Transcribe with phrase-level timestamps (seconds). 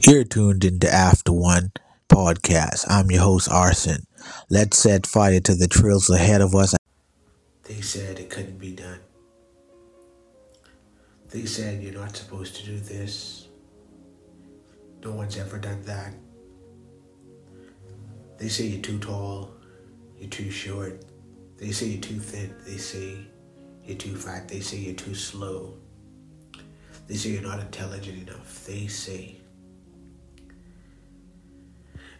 [0.00, 1.72] You're tuned into After One
[2.08, 2.84] podcast.
[2.88, 4.06] I'm your host, Arson.
[4.48, 6.74] Let's set fire to the trails ahead of us.
[7.64, 9.00] They said it couldn't be done.
[11.30, 13.48] They said you're not supposed to do this.
[15.02, 16.14] No one's ever done that.
[18.38, 19.50] They say you're too tall,
[20.18, 21.04] you're too short.
[21.56, 22.54] They say you're too thin.
[22.64, 23.16] They say
[23.84, 24.48] you're too fat.
[24.48, 25.74] They say you're too slow.
[27.08, 28.64] They say you're not intelligent enough.
[28.64, 29.37] They say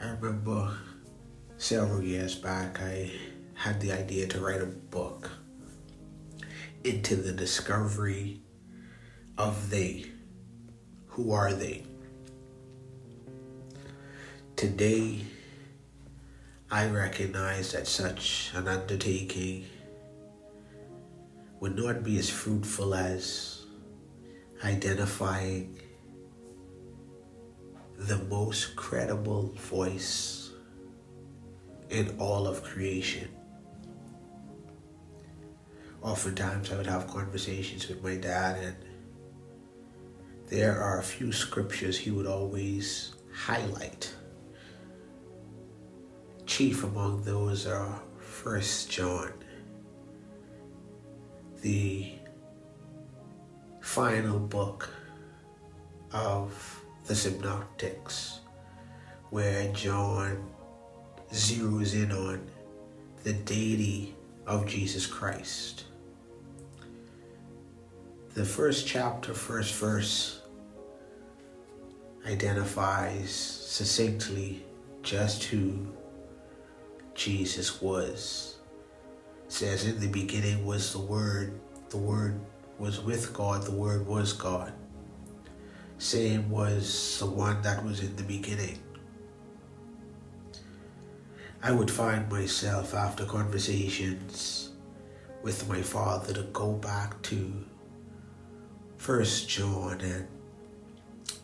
[0.00, 0.76] I remember
[1.56, 3.10] several years back, I
[3.54, 5.30] had the idea to write a book
[6.84, 8.42] into the discovery
[9.38, 10.06] of they.
[11.08, 11.84] Who are they?
[14.54, 15.22] Today,
[16.70, 19.64] I recognize that such an undertaking
[21.60, 23.64] would not be as fruitful as
[24.62, 25.80] identifying
[27.98, 30.50] the most credible voice
[31.90, 33.28] in all of creation.
[36.02, 38.76] Oftentimes, I would have conversations with my dad, and
[40.48, 44.14] there are a few scriptures he would always highlight.
[46.44, 49.32] Chief among those are First John,
[51.62, 52.12] the
[53.80, 54.88] final book
[56.12, 58.40] of the synoptics,
[59.30, 60.44] where John
[61.32, 62.44] zeroes in on
[63.22, 64.14] the deity
[64.46, 65.84] of Jesus Christ.
[68.34, 70.42] The first chapter, first verse,
[72.26, 74.64] identifies succinctly
[75.02, 75.86] just who
[77.14, 78.56] Jesus was.
[79.46, 82.40] It says, In the beginning was the Word, the Word
[82.78, 84.72] was with God, the Word was God
[85.98, 88.78] same was the one that was in the beginning.
[91.62, 94.70] I would find myself after conversations
[95.42, 97.52] with my father to go back to
[98.98, 100.28] First John and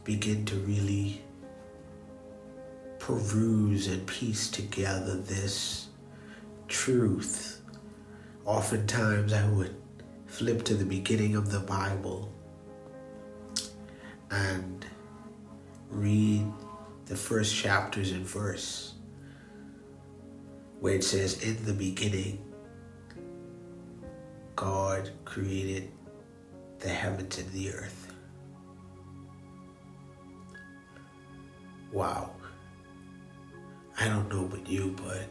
[0.04, 1.22] begin to really
[2.98, 5.88] peruse and piece together this
[6.68, 7.62] truth.
[8.44, 9.74] Oftentimes I would
[10.26, 12.32] flip to the beginning of the Bible
[14.32, 14.86] and
[15.90, 16.44] read
[17.06, 18.94] the first chapters and verse
[20.80, 22.42] where it says, In the beginning,
[24.56, 25.90] God created
[26.80, 28.12] the heavens and the earth.
[31.92, 32.30] Wow.
[34.00, 35.28] I don't know about you, but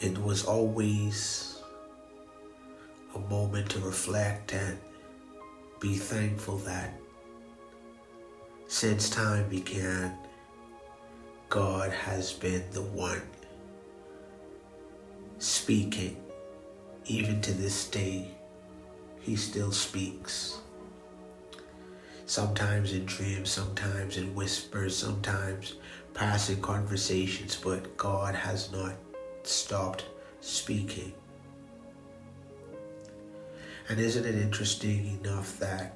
[0.00, 1.62] it was always
[3.14, 4.76] a moment to reflect and
[5.80, 6.92] be thankful that
[8.68, 10.14] since time began,
[11.48, 13.22] God has been the one
[15.38, 16.18] speaking.
[17.06, 18.28] Even to this day,
[19.20, 20.58] He still speaks.
[22.26, 25.76] Sometimes in dreams, sometimes in whispers, sometimes
[26.12, 28.92] passing conversations, but God has not
[29.44, 30.04] stopped
[30.42, 31.14] speaking.
[33.88, 35.94] And isn't it interesting enough that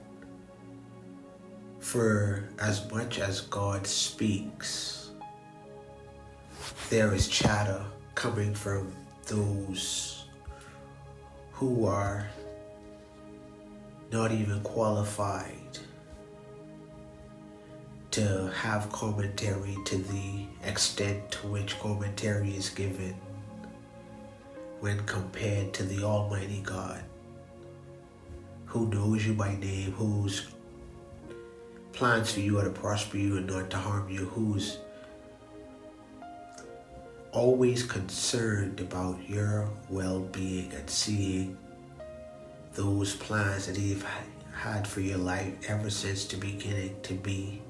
[1.82, 5.10] for as much as God speaks,
[6.88, 7.84] there is chatter
[8.14, 8.92] coming from
[9.26, 10.26] those
[11.52, 12.28] who are
[14.12, 15.78] not even qualified
[18.12, 23.16] to have commentary to the extent to which commentary is given
[24.80, 27.02] when compared to the Almighty God
[28.66, 30.46] who knows you by name, who's
[32.02, 34.78] plans for you are to prosper you and not to harm you, who's
[37.30, 41.56] always concerned about your well being and seeing
[42.74, 44.02] those plans that He's
[44.52, 47.62] had for your life ever since the beginning to be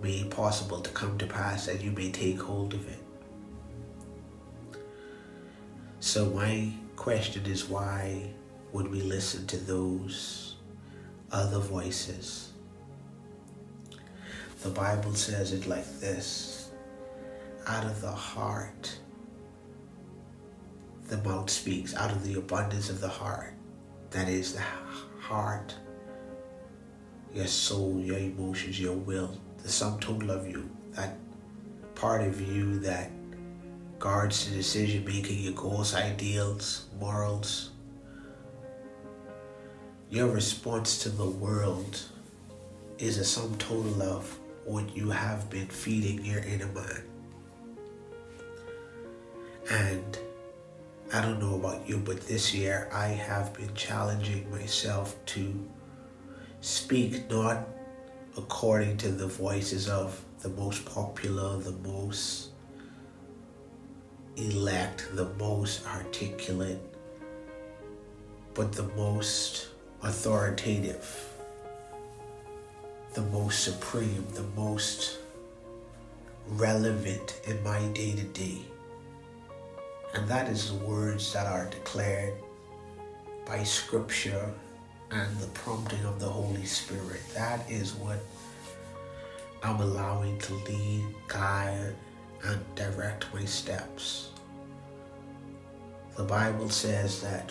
[0.00, 3.02] made possible to come to pass that you may take hold of it.
[5.98, 8.30] So, my question is why
[8.72, 10.54] would we listen to those
[11.32, 12.49] other voices?
[14.62, 16.70] The Bible says it like this
[17.66, 18.98] out of the heart,
[21.08, 23.54] the mouth speaks, out of the abundance of the heart.
[24.10, 24.62] That is the
[25.18, 25.74] heart,
[27.32, 31.16] your soul, your emotions, your will, the sum total of you, that
[31.94, 33.10] part of you that
[33.98, 37.70] guards the decision making, your goals, ideals, morals,
[40.10, 42.02] your response to the world
[42.98, 47.02] is a sum total of what you have been feeding your inner man.
[49.70, 50.18] And
[51.12, 55.68] I don't know about you, but this year I have been challenging myself to
[56.60, 57.66] speak not
[58.36, 62.50] according to the voices of the most popular, the most
[64.36, 66.80] elect, the most articulate,
[68.54, 69.68] but the most
[70.02, 71.29] authoritative,
[73.14, 75.18] the most supreme, the most
[76.46, 78.58] relevant in my day to day.
[80.14, 82.34] And that is the words that are declared
[83.46, 84.52] by Scripture
[85.10, 87.20] and the prompting of the Holy Spirit.
[87.34, 88.18] That is what
[89.62, 91.94] I'm allowing to lead, guide,
[92.44, 94.30] and direct my steps.
[96.16, 97.50] The Bible says that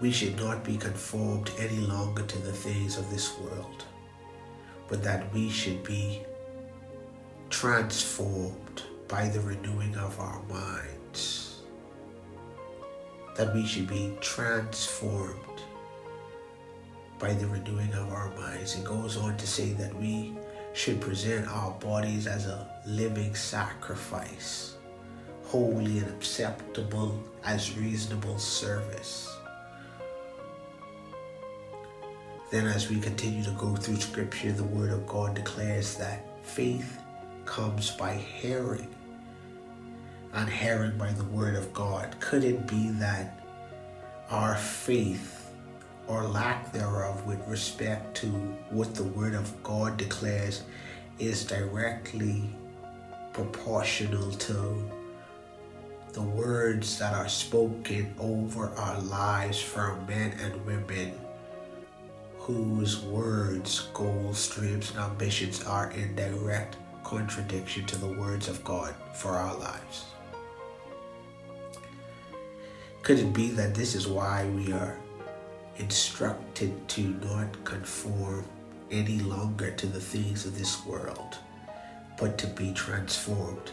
[0.00, 3.84] we should not be conformed any longer to the things of this world,
[4.88, 6.22] but that we should be
[7.50, 11.60] transformed by the renewing of our minds.
[13.36, 15.38] That we should be transformed
[17.18, 18.76] by the renewing of our minds.
[18.76, 20.36] It goes on to say that we
[20.72, 24.76] should present our bodies as a living sacrifice,
[25.44, 29.37] holy and acceptable as reasonable service.
[32.50, 36.98] Then, as we continue to go through Scripture, the Word of God declares that faith
[37.44, 38.88] comes by hearing,
[40.32, 42.18] and hearing by the Word of God.
[42.20, 43.38] Could it be that
[44.30, 45.50] our faith
[46.06, 48.28] or lack thereof with respect to
[48.70, 50.62] what the Word of God declares
[51.18, 52.48] is directly
[53.34, 54.90] proportional to
[56.12, 61.12] the words that are spoken over our lives from men and women
[62.48, 68.94] whose words, goals, dreams, and ambitions are in direct contradiction to the words of God
[69.12, 70.06] for our lives.
[73.02, 74.96] Could it be that this is why we are
[75.76, 78.46] instructed to not conform
[78.90, 81.36] any longer to the things of this world,
[82.18, 83.72] but to be transformed?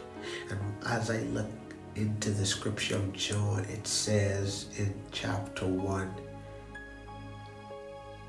[0.49, 1.49] And as I look
[1.95, 6.13] into the scripture of John, it says in chapter 1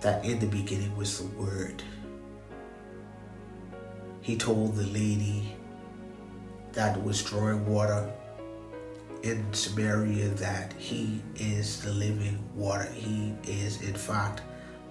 [0.01, 1.83] that in the beginning was the Word.
[4.21, 5.55] He told the lady
[6.73, 8.13] that was drawing water
[9.23, 12.89] in Samaria that He is the living water.
[12.93, 14.43] He is, in fact,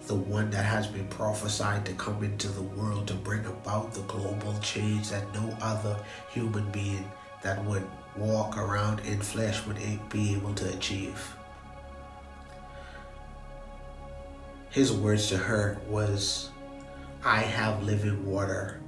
[0.08, 4.02] the one that has been prophesied to come into the world to bring about the
[4.02, 5.98] global change that no other
[6.30, 7.10] human being
[7.42, 7.86] that would
[8.16, 9.80] walk around in flesh would
[10.10, 11.36] be able to achieve.
[14.76, 16.50] His words to her was,
[17.24, 18.82] I have living water,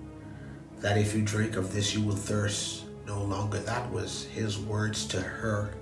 [0.82, 3.60] that if you drink of this, you will thirst no longer.
[3.60, 5.74] That was his words to her.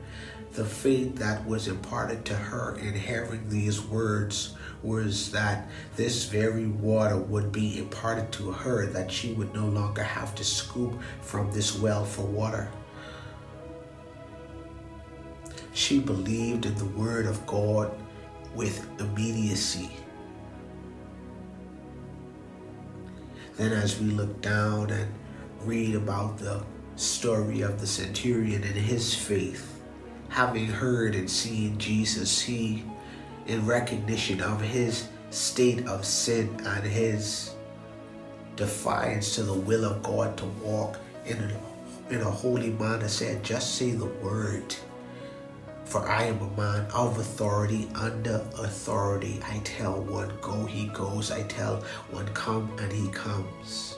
[0.51, 4.53] The faith that was imparted to her in hearing these words
[4.83, 10.03] was that this very water would be imparted to her, that she would no longer
[10.03, 12.69] have to scoop from this well for water.
[15.73, 17.91] She believed in the word of God
[18.55, 19.91] with immediacy.
[23.57, 25.09] Then, as we look down and
[25.61, 26.63] read about the
[26.95, 29.81] story of the centurion and his faith,
[30.29, 32.83] having heard and seen Jesus, he,
[33.47, 37.55] in recognition of his state of sin and his
[38.55, 43.43] defiance to the will of God to walk in a, in a holy manner, said,
[43.43, 44.75] Just say the word
[45.85, 49.39] for I am a man of authority, under authority.
[49.47, 51.31] I tell one, go, he goes.
[51.31, 51.77] I tell
[52.11, 53.97] one, come, and he comes.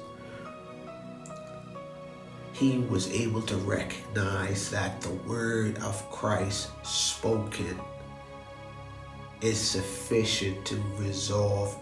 [2.52, 7.80] He was able to recognize that the word of Christ spoken
[9.42, 11.78] is sufficient to resolve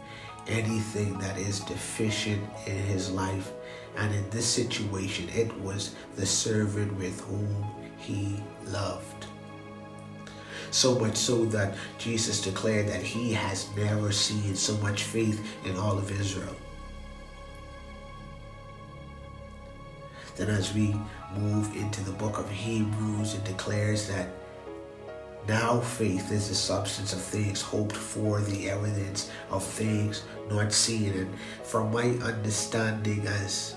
[0.48, 3.52] anything that is deficient in his life.
[3.98, 7.66] And in this situation, it was the servant with whom
[7.98, 9.15] he loved.
[10.76, 15.78] So much so that Jesus declared that he has never seen so much faith in
[15.78, 16.54] all of Israel.
[20.36, 20.94] Then, as we
[21.34, 24.28] move into the book of Hebrews, it declares that
[25.48, 31.14] now faith is the substance of things hoped for, the evidence of things not seen.
[31.14, 33.76] And from my understanding as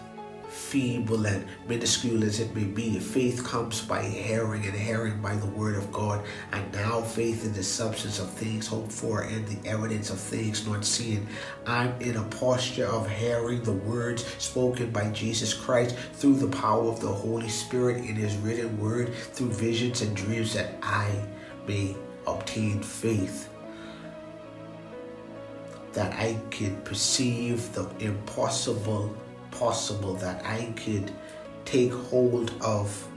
[0.49, 5.47] feeble and minuscule as it may be, faith comes by hearing and hearing by the
[5.47, 6.25] word of God.
[6.53, 10.67] And now faith in the substance of things hoped for and the evidence of things
[10.67, 11.27] not seen.
[11.67, 16.85] I'm in a posture of hearing the words spoken by Jesus Christ through the power
[16.85, 21.11] of the Holy Spirit in his written word, through visions and dreams that I
[21.67, 23.49] may obtain faith
[25.93, 29.15] that I could perceive the impossible
[29.59, 31.11] possible that I could
[31.65, 33.09] take hold of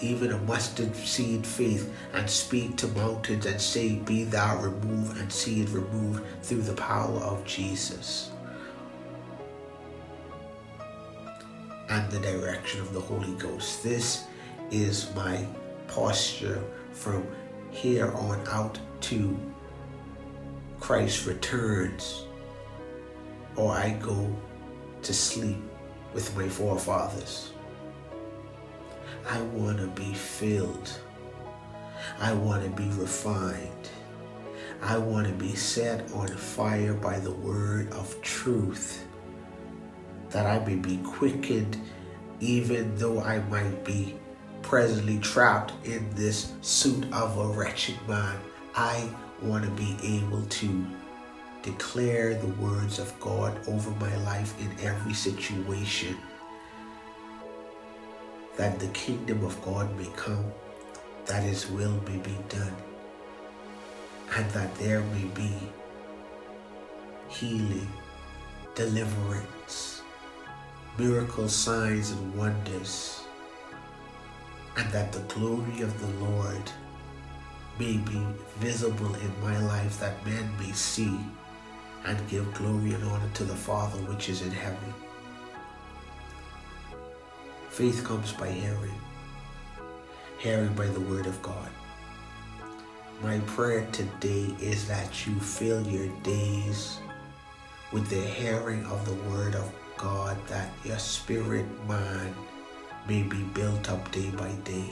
[0.00, 5.32] even a mustard seed faith and speak to mountains and say, Be thou removed, and
[5.32, 8.30] see it removed through the power of Jesus
[11.88, 13.82] and the direction of the Holy Ghost.
[13.82, 14.24] This
[14.70, 15.46] is my
[15.88, 17.26] posture from
[17.70, 19.38] here on out to
[20.80, 22.24] Christ returns
[23.56, 24.32] or I go
[25.02, 25.58] to sleep
[26.14, 27.52] with my forefathers.
[29.28, 30.90] I want to be filled.
[32.20, 33.90] I want to be refined.
[34.82, 39.04] I want to be set on fire by the word of truth,
[40.30, 41.80] that I may be quickened
[42.40, 44.16] even though I might be
[44.62, 48.38] presently trapped in this suit of a wretched man.
[48.74, 49.08] I
[49.42, 50.86] want to be able to
[51.62, 56.16] declare the words of God over my life in every situation.
[58.56, 60.44] That the kingdom of God may come,
[61.26, 62.74] that his will may be done,
[64.34, 65.52] and that there may be
[67.28, 67.88] healing,
[68.74, 70.02] deliverance,
[70.98, 73.22] miracles, signs, and wonders,
[74.76, 76.70] and that the glory of the Lord
[77.78, 78.20] may be
[78.56, 81.18] visible in my life that men may see
[82.04, 84.94] and give glory and honor to the Father which is in heaven.
[87.68, 89.00] Faith comes by hearing,
[90.38, 91.68] hearing by the word of God.
[93.22, 96.98] My prayer today is that you fill your days
[97.92, 102.34] with the hearing of the word of God, that your spirit man
[103.08, 104.90] may be built up day by day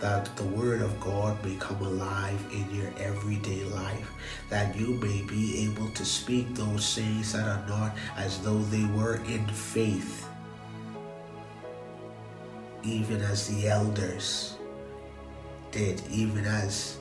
[0.00, 4.10] that the Word of God may come alive in your everyday life,
[4.48, 8.84] that you may be able to speak those things that are not as though they
[8.86, 10.26] were in faith,
[12.82, 14.56] even as the elders
[15.70, 16.98] did, even as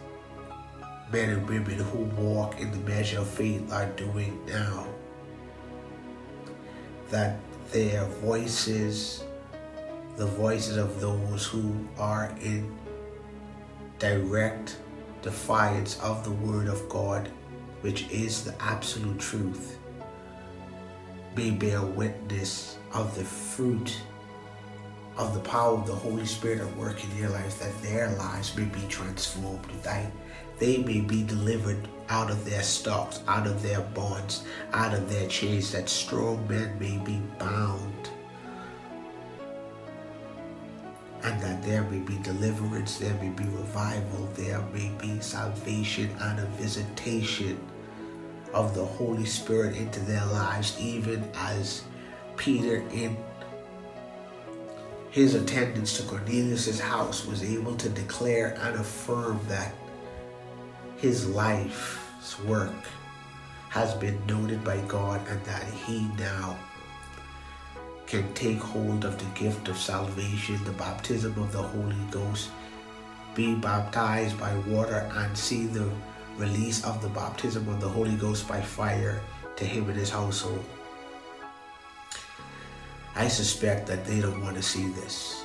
[1.11, 4.85] men and women who walk in the measure of faith are doing now.
[7.09, 7.39] That
[7.71, 9.23] their voices,
[10.19, 12.69] the voices of those who are in
[13.99, 14.77] direct
[15.21, 17.29] defiance of the Word of God,
[17.79, 19.79] which is the absolute truth,
[21.37, 23.97] may bear witness of the fruit
[25.15, 28.53] of the power of the Holy Spirit at work in their lives, that their lives
[28.57, 30.11] may be transformed, that
[30.57, 35.29] they may be delivered out of their stocks, out of their bonds, out of their
[35.29, 38.09] chains, that strong men may be bound
[41.23, 46.39] and that there may be deliverance, there may be revival, there may be salvation and
[46.39, 47.59] a visitation
[48.53, 51.83] of the Holy Spirit into their lives, even as
[52.37, 53.17] Peter in
[55.11, 59.73] his attendance to Cornelius' house was able to declare and affirm that
[60.97, 62.71] his life's work
[63.69, 66.57] has been noted by God and that he now
[68.09, 72.49] can take hold of the gift of salvation, the baptism of the Holy Ghost,
[73.35, 75.87] be baptized by water, and see the
[76.35, 79.21] release of the baptism of the Holy Ghost by fire
[79.57, 80.65] to him and his household.
[83.15, 85.43] I suspect that they don't want to see this.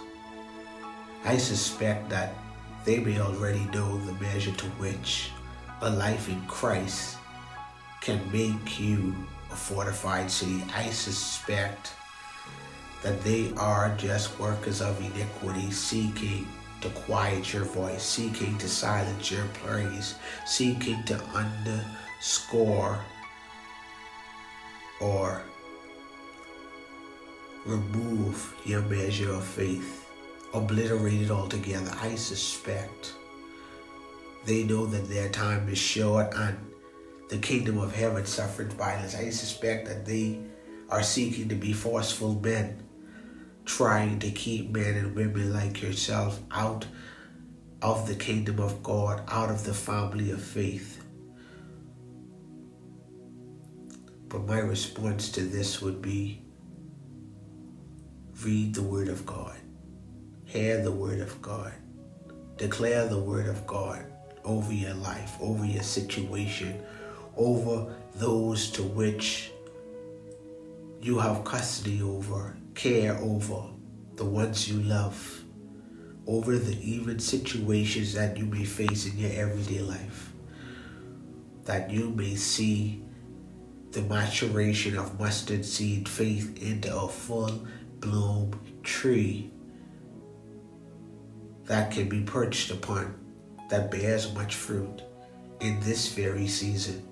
[1.26, 2.32] I suspect that
[2.86, 5.30] they may already know the measure to which
[5.82, 7.18] a life in Christ
[8.00, 9.14] can make you
[9.52, 10.64] a fortified city.
[10.74, 11.92] I suspect
[13.04, 16.48] that they are just workers of iniquity, seeking
[16.80, 20.14] to quiet your voice, seeking to silence your praise,
[20.46, 22.98] seeking to underscore
[25.02, 25.42] or
[27.66, 30.08] remove your measure of faith,
[30.54, 31.94] obliterate it altogether.
[32.00, 33.12] I suspect
[34.46, 36.56] they know that their time is short and
[37.28, 39.14] the kingdom of heaven suffered violence.
[39.14, 40.40] I suspect that they
[40.88, 42.83] are seeking to be forceful men
[43.64, 46.86] trying to keep men and women like yourself out
[47.82, 51.02] of the kingdom of God, out of the family of faith.
[54.28, 56.42] But my response to this would be
[58.42, 59.56] read the Word of God,
[60.44, 61.72] hear the Word of God,
[62.56, 64.04] declare the Word of God
[64.44, 66.82] over your life, over your situation,
[67.36, 69.50] over those to which
[71.04, 73.62] you have custody over, care over,
[74.16, 75.44] the ones you love,
[76.26, 80.32] over the even situations that you may face in your everyday life,
[81.64, 83.04] that you may see
[83.90, 87.66] the maturation of mustard seed faith into a full
[88.00, 89.50] bloom tree
[91.64, 93.14] that can be perched upon,
[93.68, 95.02] that bears much fruit
[95.60, 97.06] in this very season.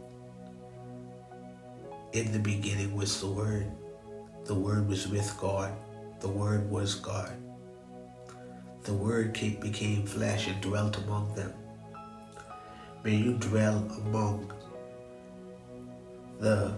[2.15, 3.71] In the beginning was the Word.
[4.45, 5.73] The Word was with God.
[6.21, 7.33] The Word was God.
[8.83, 11.53] The Word became flesh and dwelt among them.
[13.05, 14.53] May you dwell among
[16.41, 16.75] the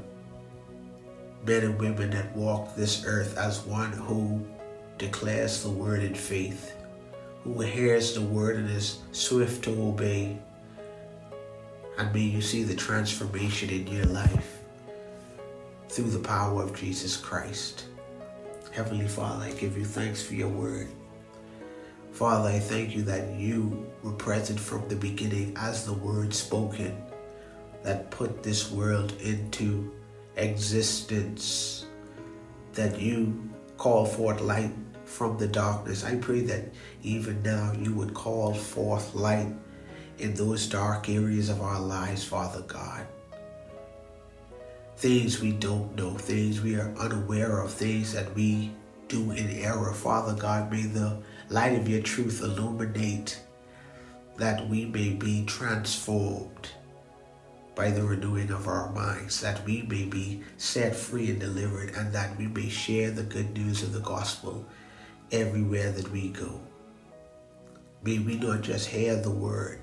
[1.46, 4.44] men and women that walk this earth as one who
[4.98, 6.74] declares the word in faith,
[7.42, 10.38] who hears the word and is swift to obey.
[11.98, 14.53] And may you see the transformation in your life
[15.94, 17.84] through the power of Jesus Christ.
[18.72, 20.88] Heavenly Father, I give you thanks for your word.
[22.10, 27.00] Father, I thank you that you were present from the beginning as the word spoken
[27.84, 29.92] that put this world into
[30.34, 31.86] existence,
[32.72, 34.72] that you call forth light
[35.04, 36.02] from the darkness.
[36.02, 36.72] I pray that
[37.04, 39.54] even now you would call forth light
[40.18, 43.06] in those dark areas of our lives, Father God.
[44.96, 48.70] Things we don't know, things we are unaware of, things that we
[49.08, 49.92] do in error.
[49.92, 51.20] Father God, may the
[51.50, 53.40] light of your truth illuminate
[54.36, 56.70] that we may be transformed
[57.74, 62.12] by the renewing of our minds, that we may be set free and delivered, and
[62.12, 64.64] that we may share the good news of the gospel
[65.32, 66.60] everywhere that we go.
[68.04, 69.80] May we not just hear the word,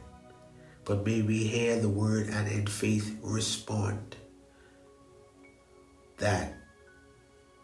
[0.86, 4.16] but may we hear the word and in faith respond
[6.22, 6.54] that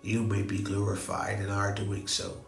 [0.02, 2.44] you may be glorified in our doing so.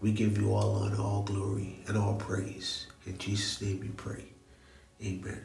[0.00, 2.86] We give you all honor, all glory, and all praise.
[3.06, 4.24] In Jesus' name we pray.
[5.04, 5.42] Amen.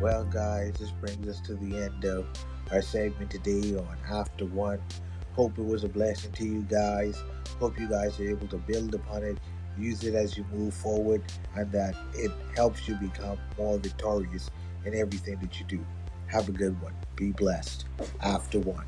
[0.00, 2.26] Well, guys, this brings us to the end of
[2.72, 4.80] our segment today on After One.
[5.34, 7.22] Hope it was a blessing to you guys.
[7.60, 9.38] Hope you guys are able to build upon it,
[9.78, 11.22] use it as you move forward,
[11.56, 14.50] and that it helps you become more victorious
[14.84, 15.84] in everything that you do.
[16.26, 16.94] Have a good one.
[17.16, 17.86] Be blessed.
[18.20, 18.84] After One.